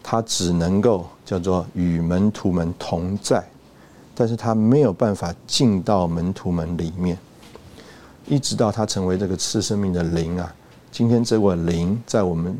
[0.02, 3.42] 他只能够叫做与门徒们同在。
[4.20, 7.16] 但是他没有办法进到门徒们里面，
[8.26, 10.52] 一直到他成为这个次生命的灵啊。
[10.90, 12.58] 今天这位灵在我们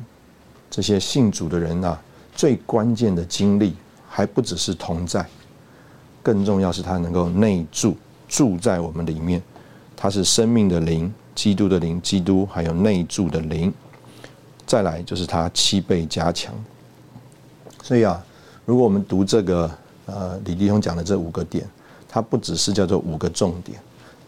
[0.70, 2.00] 这些信主的人啊，
[2.32, 3.74] 最关键的经历
[4.08, 5.26] 还不只是同在，
[6.22, 7.96] 更重要是他能够内住，
[8.28, 9.42] 住在我们里面。
[9.96, 13.74] 他是生命的灵，基督的灵，基督还有内住的灵。
[14.64, 16.54] 再来就是他七倍加强。
[17.82, 18.24] 所以啊，
[18.64, 19.68] 如果我们读这个。
[20.10, 21.68] 呃，李弟兄讲的这五个点，
[22.08, 23.78] 它不只是叫做五个重点，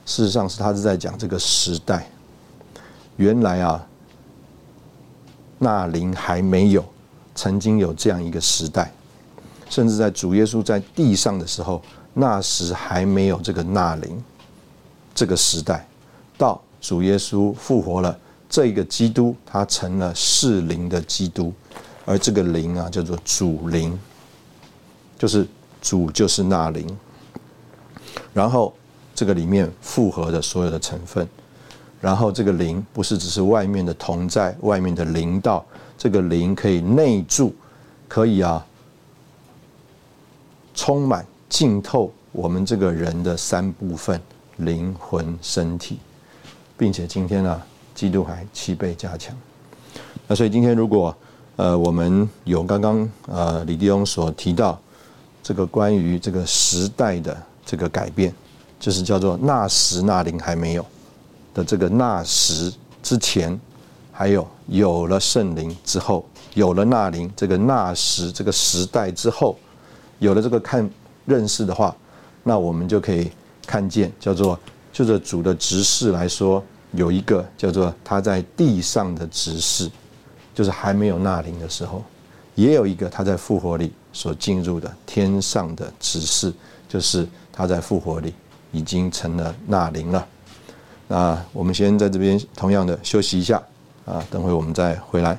[0.04, 2.06] 事实上是他是在讲这个时代。
[3.16, 3.86] 原来啊，
[5.56, 6.84] 那灵还没有
[7.34, 8.92] 曾经有这样一个时代，
[9.70, 11.80] 甚至在主耶稣在地上的时候，
[12.12, 14.22] 那时还没有这个那灵
[15.14, 15.88] 这个时代。
[16.36, 18.18] 到主耶稣复活了，
[18.50, 21.54] 这个基督他成了是灵的基督，
[22.04, 23.98] 而这个灵啊叫做主灵，
[25.18, 25.48] 就是。
[25.80, 26.86] 主就是那灵，
[28.34, 28.72] 然后
[29.14, 31.26] 这个里面复合的所有的成分，
[32.00, 35.64] 然后这个灵不是只是外面的同在，外面的灵道，
[35.96, 37.54] 这个灵可以内住，
[38.08, 38.64] 可以啊，
[40.74, 44.20] 充满浸透我们这个人的三部分：
[44.56, 45.98] 灵魂、身体，
[46.76, 47.62] 并且今天呢，
[47.94, 49.34] 基督还七倍加强。
[50.28, 51.16] 那所以今天如果
[51.56, 54.78] 呃我们有刚刚呃李弟兄所提到。
[55.50, 57.36] 这个关于这个时代的
[57.66, 58.32] 这个改变，
[58.78, 60.86] 就是叫做那时那灵还没有
[61.52, 63.58] 的这个那时之前，
[64.12, 69.58] 还有有了圣灵之后，有了那灵这个那时这个时代之后，
[70.20, 70.88] 有了这个看
[71.26, 71.96] 认识的话，
[72.44, 73.28] 那我们就可以
[73.66, 74.56] 看见叫做
[74.92, 79.90] 就着主的执事来说，有一个叫做他在地上的执事，
[80.54, 82.04] 就是还没有那灵的时候。
[82.54, 86.53] 也有一个他在复活里所进入的天上的指示，
[86.88, 88.35] 就是他在复活里
[88.73, 90.27] 已经成了纳灵了。
[91.09, 93.62] 那我们先在这边同样的休息一下
[94.05, 95.38] 啊，等会我们再回来。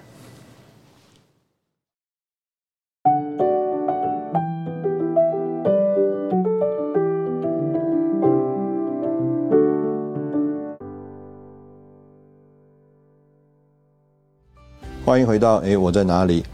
[15.04, 16.46] 欢迎回到哎，我在哪里？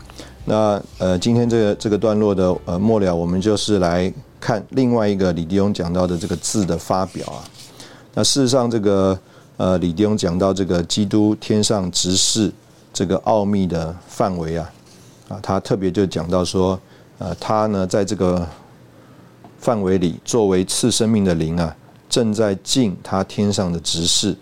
[0.50, 7.44] 那呃，今天这个这个段落的呃末了，我们就是来看另外一个李弟兄讲到的这个字的发表啊。
[8.14, 9.20] 那事实上，这个
[9.58, 12.50] 呃李弟兄讲到这个基督天上执事
[12.94, 14.72] 这个奥秘的范围啊，
[15.28, 16.80] 啊，他特别就讲到说，
[17.18, 18.48] 呃，他呢在这个
[19.60, 21.76] 范围里，作为次生命的灵啊，
[22.08, 24.34] 正在尽他天上的执事，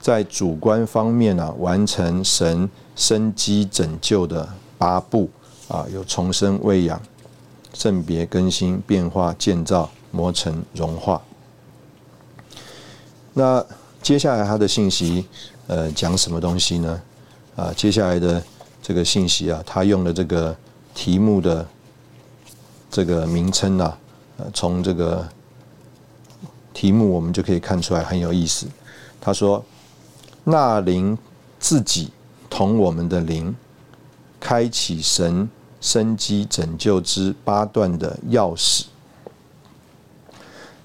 [0.00, 5.28] 在主观方面啊，完成神生机拯救的八步。
[5.70, 7.00] 啊，有重生、喂养、
[7.72, 11.22] 圣别、更新、变化、建造、磨成、融化。
[13.32, 13.64] 那
[14.02, 15.24] 接下来他的信息，
[15.68, 17.00] 呃，讲什么东西呢？
[17.54, 18.42] 啊，接下来的
[18.82, 20.56] 这个信息啊，他用的这个
[20.92, 21.64] 题目的
[22.90, 23.96] 这个名称啊，
[24.38, 25.28] 呃，从这个
[26.74, 28.66] 题目我们就可以看出来很有意思。
[29.20, 29.64] 他说
[30.42, 31.16] ：“那灵
[31.60, 32.10] 自己
[32.48, 33.54] 同我们的灵，
[34.40, 35.48] 开启神。”
[35.80, 38.84] 生机拯救之八段的钥匙。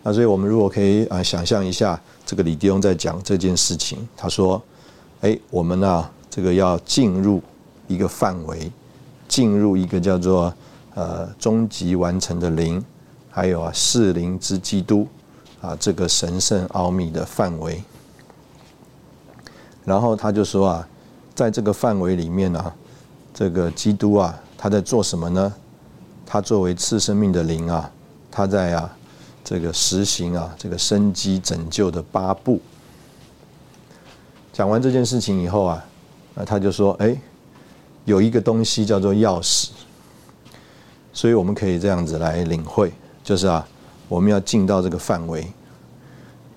[0.02, 4.08] 那所以，我们如果可以啊，想象一下，这个李弟兄在讲这件事情。
[4.16, 4.62] 他说
[5.22, 7.42] ：“哎，我们呢，这个要进入
[7.88, 8.72] 一个范围，
[9.28, 10.54] 进入一个叫做
[10.94, 12.86] 呃终极完成的灵，
[13.32, 15.08] 还有啊是灵之基督
[15.60, 17.84] 啊这个神圣奥秘的范围。”
[19.84, 20.88] 然后他就说啊，
[21.34, 22.74] 在这个范围里面呢，
[23.34, 24.40] 这个基督啊。
[24.58, 25.54] 他在做什么呢？
[26.26, 27.92] 他作为次生命的灵啊，
[28.32, 28.98] 他在啊
[29.44, 32.60] 这个实行啊这个生机拯救的八步。
[34.52, 35.86] 讲完这件事情以后啊，
[36.34, 37.16] 那他就说：“哎，
[38.06, 39.70] 有一个东西叫做钥匙，
[41.14, 42.92] 所以我们可以这样子来领会，
[43.24, 43.68] 就是啊，
[44.08, 45.46] 我们要进到这个范围，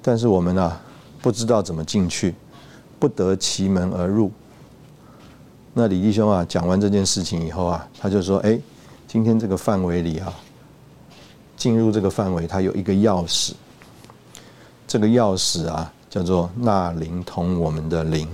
[0.00, 0.80] 但是我们啊
[1.20, 2.34] 不知道怎么进去，
[2.98, 4.32] 不得其门而入。”
[5.78, 8.58] 那李弟兄啊，讲完这件事情以后啊，他就说：“哎，
[9.06, 10.34] 今天这个范围里啊，
[11.56, 13.52] 进入这个范围，它有一个钥匙。
[14.88, 18.28] 这个钥匙啊，叫做那灵通我们的灵。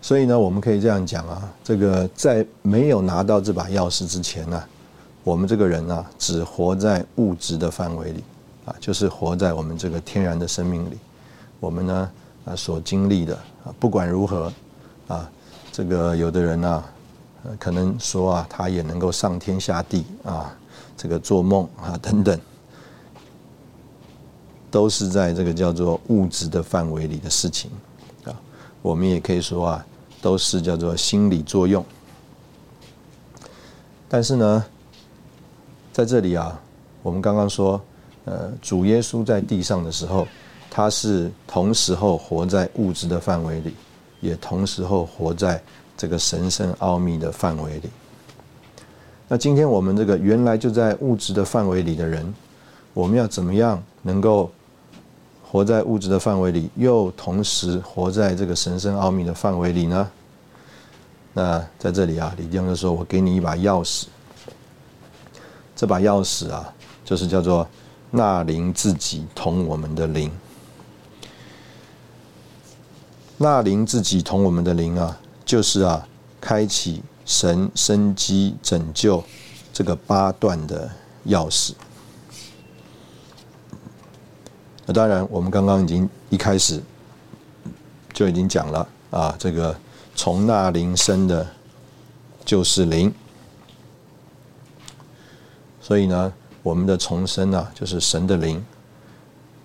[0.00, 4.62] 所以呢，我们可以这样讲啊，这个在没有拿到这把钥匙之前呢，
[5.24, 8.22] 我们这个人啊，只活在物质的范围里
[8.64, 10.96] 啊，就是活在我们这个天然的生命里。
[11.58, 12.08] 我们呢？”
[12.44, 14.52] 啊，所经历的啊，不管如何，
[15.08, 15.30] 啊，
[15.72, 16.84] 这个有的人呢，
[17.58, 20.54] 可能说啊，他也能够上天下地啊，
[20.94, 22.38] 这个做梦啊等等，
[24.70, 27.70] 都是在这个叫做物质的范围里的事情
[28.24, 28.36] 啊。
[28.82, 29.86] 我们也可以说啊，
[30.20, 31.82] 都是叫做心理作用。
[34.06, 34.64] 但是呢，
[35.94, 36.60] 在这里啊，
[37.02, 37.80] 我们刚刚说，
[38.26, 40.28] 呃，主耶稣在地上的时候。
[40.76, 43.72] 他是同时候活在物质的范围里，
[44.20, 45.62] 也同时候活在
[45.96, 47.88] 这个神圣奥秘的范围里。
[49.28, 52.34] 那今天我们这个原来就在物质的范围里的人，
[52.92, 54.50] 我们要怎么样能够
[55.48, 60.10] 活在物质的范围里，又同时活在这个神圣奥秘的范围里呢？
[61.32, 64.06] 那在这里啊，李弟兄就说：“我给你一把钥匙，
[65.76, 66.68] 这把钥匙啊，
[67.04, 67.64] 就是叫做
[68.10, 70.28] 那灵自己同我们的灵。”
[73.36, 76.06] 那灵自己同我们的灵啊，就是啊，
[76.40, 79.22] 开启神生机拯救
[79.72, 80.88] 这个八段的
[81.26, 81.72] 钥匙。
[84.86, 86.80] 那当然，我们刚刚已经一开始
[88.12, 89.76] 就已经讲了啊，这个
[90.14, 91.44] 从那灵生的，
[92.44, 93.12] 就是灵。
[95.80, 96.32] 所以呢，
[96.62, 98.64] 我们的重生啊，就是神的灵，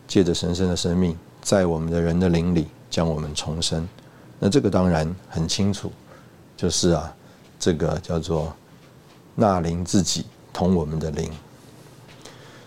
[0.07, 2.67] 借着神圣的生命，在我们的人的灵里。
[2.89, 3.87] 将我们重生，
[4.39, 5.91] 那这个当然很清楚，
[6.57, 7.15] 就是啊，
[7.59, 8.53] 这个叫做
[9.35, 11.31] 纳灵自己同我们的灵。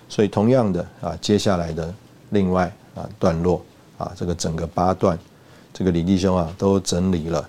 [0.09, 1.93] 所以同样的啊，接下来的
[2.31, 3.64] 另外啊段落
[3.99, 5.18] 啊，这个整个八段，
[5.73, 7.49] 这个李弟兄啊都整理了，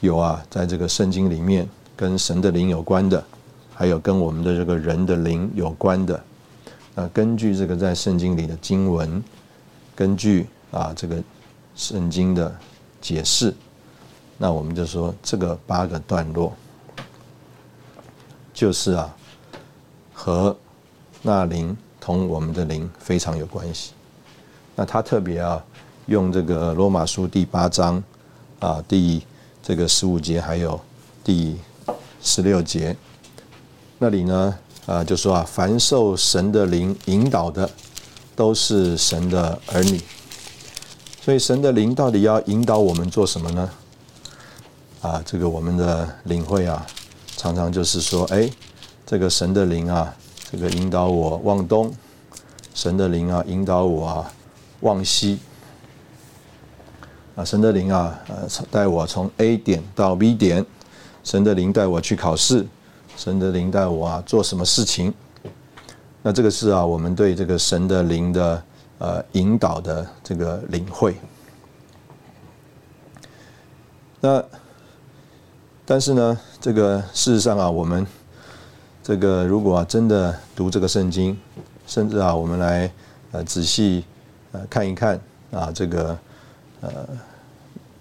[0.00, 3.24] 有啊，在这个圣经里面跟神的灵有关的，
[3.72, 6.20] 还有跟我们的这个人的灵有关的。
[6.94, 9.22] 那根据这个在圣经里的经文，
[9.94, 11.16] 根据啊这个
[11.74, 12.54] 圣经的
[13.00, 13.54] 解释。
[14.36, 16.52] 那我们就说这个八个段落，
[18.54, 19.16] 就是啊，
[20.14, 20.56] 和
[21.22, 23.92] 那灵同我们的灵非常有关系。
[24.76, 25.64] 那他特别啊，
[26.06, 28.00] 用这个罗马书第八章
[28.60, 29.20] 啊第
[29.60, 30.80] 这个十五节，还有
[31.24, 31.58] 第
[32.22, 32.96] 十六节，
[33.98, 37.68] 那里呢啊就说啊，凡受神的灵引导的，
[38.36, 40.00] 都是神的儿女。
[41.28, 43.70] 所以神的灵到底要引导我们做什么呢？
[45.02, 46.86] 啊，这个我们的领会啊，
[47.36, 48.50] 常常就是说，哎，
[49.04, 50.16] 这个神的灵啊，
[50.50, 51.90] 这个引导我往东；
[52.74, 54.32] 神的灵啊，引导我啊
[54.80, 55.38] 往西。
[57.36, 60.64] 啊，神的灵啊，呃，带我从 A 点到 B 点；
[61.22, 62.64] 神的灵带我去考试；
[63.18, 65.12] 神的灵带我啊做什么事情？
[66.22, 68.62] 那这个是啊，我们对这个神的灵的
[68.98, 71.16] 呃引导的这个领会。
[74.20, 74.44] 那。
[75.90, 78.06] 但是呢，这个事实上啊，我们
[79.02, 81.34] 这个如果真的读这个圣经，
[81.86, 82.92] 甚至啊，我们来
[83.32, 84.04] 呃仔细
[84.52, 85.18] 呃看一看
[85.50, 86.18] 啊，这个
[86.82, 86.90] 呃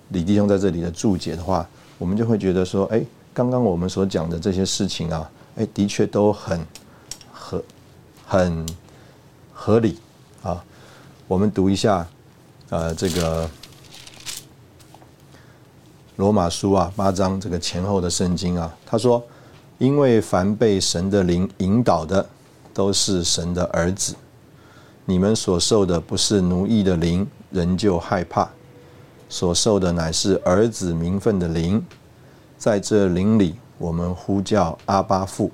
[0.10, 1.66] 李弟兄在这里的注解的话，
[1.98, 3.02] 我们就会觉得说，哎，
[3.34, 6.60] 刚刚我们所讲的这些事情啊，哎，的确都很
[7.32, 7.64] 合
[8.26, 8.68] 很
[9.54, 9.98] 合理
[10.44, 10.62] 啊。
[11.28, 12.08] 我们读一下
[12.70, 13.50] 呃这个。
[16.16, 19.24] 罗马书啊，八章这个前后的圣经啊，他说
[19.78, 22.28] ：“因为凡被神的灵引导的，
[22.74, 24.16] 都是神的儿子。
[25.06, 28.50] 你们所受的不是奴役的灵，仍旧害怕；
[29.30, 31.86] 所受的乃是儿子名分的灵。
[32.58, 35.52] 在这灵里，我们呼叫阿巴父。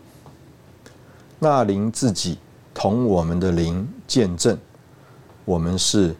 [1.39, 2.37] 那灵自己
[2.73, 4.57] 同我们的灵见证，
[5.45, 6.15] 我们是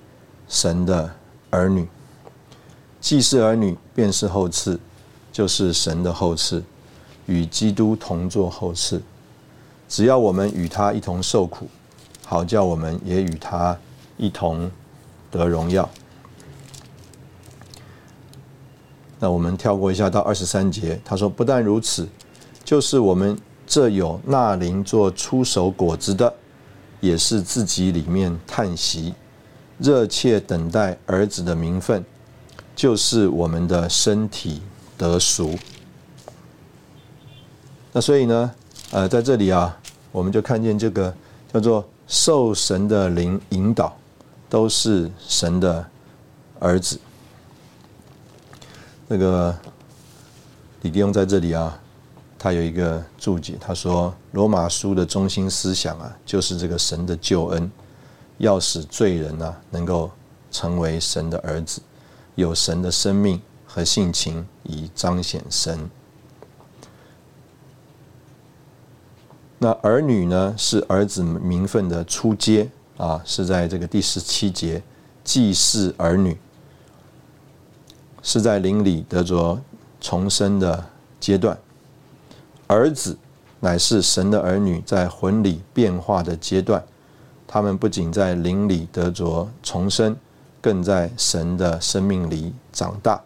[0.47, 1.13] 神的
[1.49, 1.88] 儿女。”
[3.01, 4.80] 既是儿女，便是后赐，
[5.32, 6.63] 就是神的后赐，
[7.26, 9.01] 与基督同作后赐。
[9.89, 11.67] 只要我们与他一同受苦，
[12.26, 13.78] 好叫我们也与他
[14.15, 14.71] 一同
[15.30, 15.89] 得荣耀。
[19.19, 22.07] 那我们跳过一下到二十三节，他说：“不但如此，
[22.63, 26.34] 就是我们这有那灵做出手果子的，
[27.04, 29.14] 也是自己里面叹息，
[29.78, 32.01] 热切等待儿子的名分。”
[32.74, 34.62] 就是我们的身体
[34.97, 35.56] 得赎。
[37.91, 38.51] 那所以呢，
[38.89, 39.78] 呃，在这里啊，
[40.12, 41.14] 我们就看见这个
[41.54, 43.95] 叫做受神的灵引导，
[44.49, 45.86] 都是神的
[46.60, 46.99] 儿子。
[49.08, 49.56] 那个
[50.82, 51.80] 李弟兄在这里啊，
[52.44, 57.72] 他有一个注解，他说：罗马书的中心思想啊，就是这个神的救恩，
[58.38, 60.12] 要使罪人啊能够
[60.52, 61.82] 成为神的儿子。
[62.36, 65.89] 有神的生命和性情，以彰显神。
[69.58, 70.54] 那儿女呢？
[70.58, 74.84] 是儿子名分的出阶啊，是在这个第十七节，
[75.24, 76.38] 祭祀儿女，
[78.22, 79.58] 是在灵里得着
[80.02, 80.84] 重生的
[81.22, 81.58] 阶段。
[82.68, 83.18] 儿子
[83.59, 86.84] 乃是神的儿女，在魂里变化的阶段，
[87.47, 90.16] 他们不仅在灵里得着重生。
[90.61, 93.22] 更在神的生命里长大，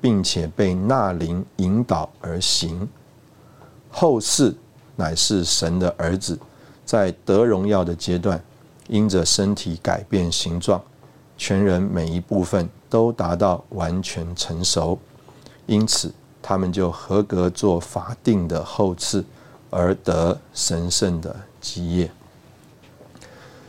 [0.00, 2.88] 并且被纳灵引导而行。
[3.90, 4.54] 后世
[4.96, 6.38] 乃是神的儿子，
[6.86, 8.42] 在得荣耀的阶段，
[8.88, 10.80] 因着身体改变形状，
[11.36, 14.98] 全人每一部分都达到完全成熟，
[15.66, 16.10] 因此
[16.42, 19.24] 他们就合格做法定的后赐，
[19.70, 22.10] 而得神圣的基业。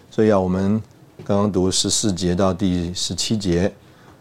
[0.10, 0.82] 所以啊，我们。
[1.24, 3.72] 刚刚读十四节到第十七节，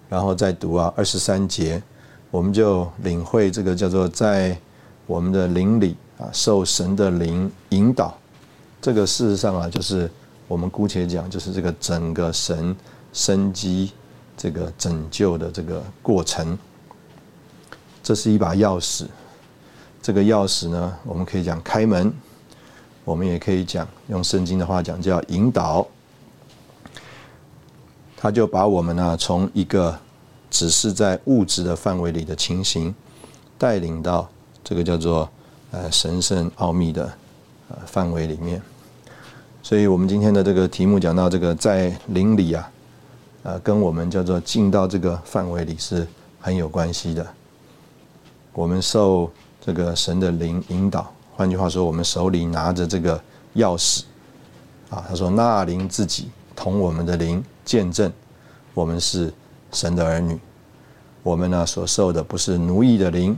[0.06, 1.82] 然后再读啊二十三节，
[2.30, 4.54] 我们就领会这个叫做在
[5.06, 8.14] 我们的灵里啊受神的灵引导。
[8.82, 10.10] 这个事实上啊，就是
[10.46, 12.76] 我们姑且讲，就是这个整个神
[13.14, 13.92] 生机
[14.36, 16.56] 这个拯救的这个过程。
[18.10, 19.04] 这是一把钥匙，
[20.02, 22.12] 这个钥匙呢，我们可以讲开门，
[23.04, 25.86] 我们也可以讲用圣经的话讲叫引导。
[28.16, 29.96] 他就把我们呢，从一个
[30.50, 32.92] 只是在物质的范围里的情形，
[33.56, 34.28] 带领到
[34.64, 35.30] 这个叫做
[35.70, 37.04] 呃神圣奥秘的
[37.68, 38.60] 呃范围里面。
[39.62, 42.72] 所以我们今天的这个题目讲到这个在灵里啊，
[43.44, 46.04] 呃，跟我们叫做进到这个范围里是
[46.40, 47.24] 很有关系的。
[48.60, 53.18] 我们受这个神的灵引导，换句话说，我们手里拿着这个
[53.56, 54.02] 钥匙
[54.90, 55.02] 啊。
[55.08, 58.12] 他说：“那灵自己同我们的灵见证，
[58.74, 59.32] 我们是
[59.72, 60.38] 神的儿女。
[61.22, 63.34] 我们呢所受的不是奴役的灵，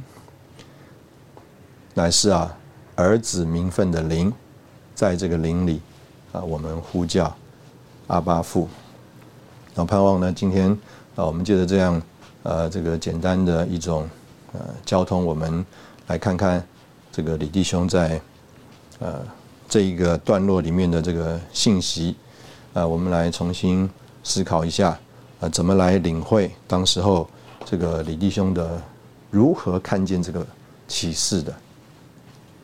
[1.95, 2.53] 乃是啊
[2.97, 4.33] 儿子名分的灵，
[4.93, 5.81] 在这个灵里。”
[6.33, 7.33] 啊，我们呼叫
[8.09, 8.67] 阿巴父，
[9.73, 10.77] 然后盼望呢，今天
[11.15, 12.03] 啊，我们借着这样
[12.43, 14.09] 呃这个简单的一种
[14.53, 15.65] 呃交通，我们
[16.07, 16.65] 来看看
[17.11, 18.21] 这个李弟兄在
[18.99, 19.21] 呃
[19.69, 22.17] 这一个段落里面的这个信息
[22.73, 23.89] 啊，我们来重新
[24.23, 24.99] 思考一下
[25.41, 27.29] 啊，怎么来领会当时候
[27.65, 28.81] 这个李弟兄的
[29.31, 30.47] 如何看见这个
[30.87, 31.55] 启示的，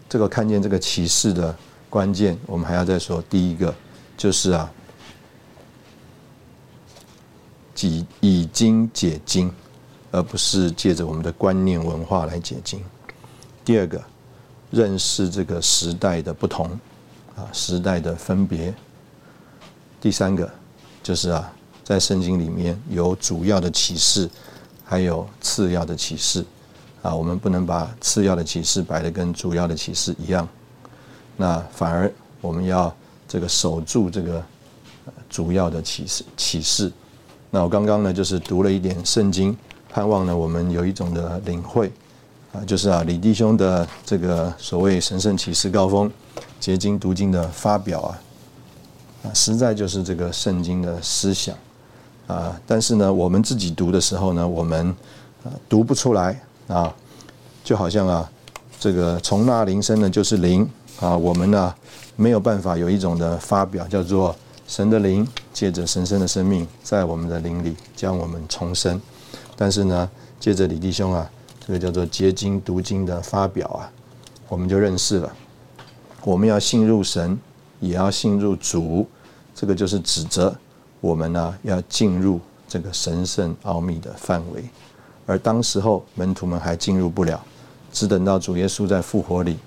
[0.09, 1.55] 这个看见这个启示的。
[1.91, 3.75] 关键，我们还要再说第一个，
[4.15, 4.71] 就是啊，
[7.81, 9.51] 已已经解经，
[10.11, 12.83] 而不是借着我们的观念文化来解经。
[13.65, 14.03] 第二个，
[14.71, 16.71] 认识这个时代的不同，
[17.37, 18.75] 啊，时代的分别。
[20.01, 20.51] 第三个，
[21.03, 21.53] 就是啊，
[21.85, 24.31] 在圣经里面有主要的启示，
[24.85, 26.45] 还有次要的启示，
[27.03, 30.49] 啊，我们不能把次要的启示摆的跟主要的启示一样。
[31.37, 32.95] 那反而我们要
[33.27, 34.43] 这个守住这个
[35.29, 36.91] 主要的启示启示。
[37.51, 39.57] 那我刚刚呢就是读了一点圣经，
[39.89, 41.91] 盼望呢我们有一种的领会
[42.53, 46.11] 啊，就是啊李弟兄的这个所谓神圣启示高峰
[46.61, 48.21] 结晶读经的发表啊，
[49.25, 51.55] 啊实在就是这个圣经的思想
[52.27, 52.61] 啊。
[52.67, 54.89] 但是呢我们自己读的时候呢，我们
[55.45, 56.95] 啊读不出来啊，
[57.65, 58.31] 就好像啊
[58.79, 60.69] 这个从那铃声呢就是灵。
[61.01, 61.73] 啊，我们呢
[62.17, 64.35] 没有办法有一种的发表，叫做
[64.67, 69.01] 神的灵借着神圣的生命在我们的灵里将我们重生。
[69.61, 71.29] 但是呢，借着李弟兄啊，
[71.67, 73.91] 这个叫做结晶读经的发表啊，
[74.49, 75.35] 我们就认识了。
[76.23, 77.37] 我们要信入神，
[77.81, 79.05] 也要信入主，
[79.53, 80.57] 这个就是指责
[81.01, 84.63] 我们呢要进入这个神圣奥秘的范围。
[85.27, 87.45] 而当时候门徒们还进入不了，
[87.93, 89.59] 只等到主耶稣在复活里。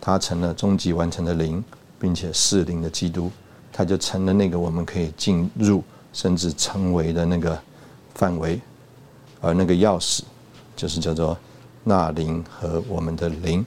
[0.00, 1.64] 他成了终极完成的灵，
[1.98, 3.30] 并且是灵的基督，
[3.72, 5.82] 他就成了那个我们可以进入
[6.12, 7.58] 甚至成为的那个
[8.14, 8.60] 范围，
[9.44, 10.20] 而那个钥匙
[10.74, 11.36] 就是叫做
[11.84, 13.64] 纳林和我们的林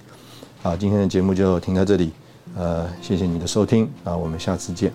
[0.61, 2.11] 好今天的节目就停在这里
[2.55, 4.91] 呃谢谢你的收听啊我们下次见。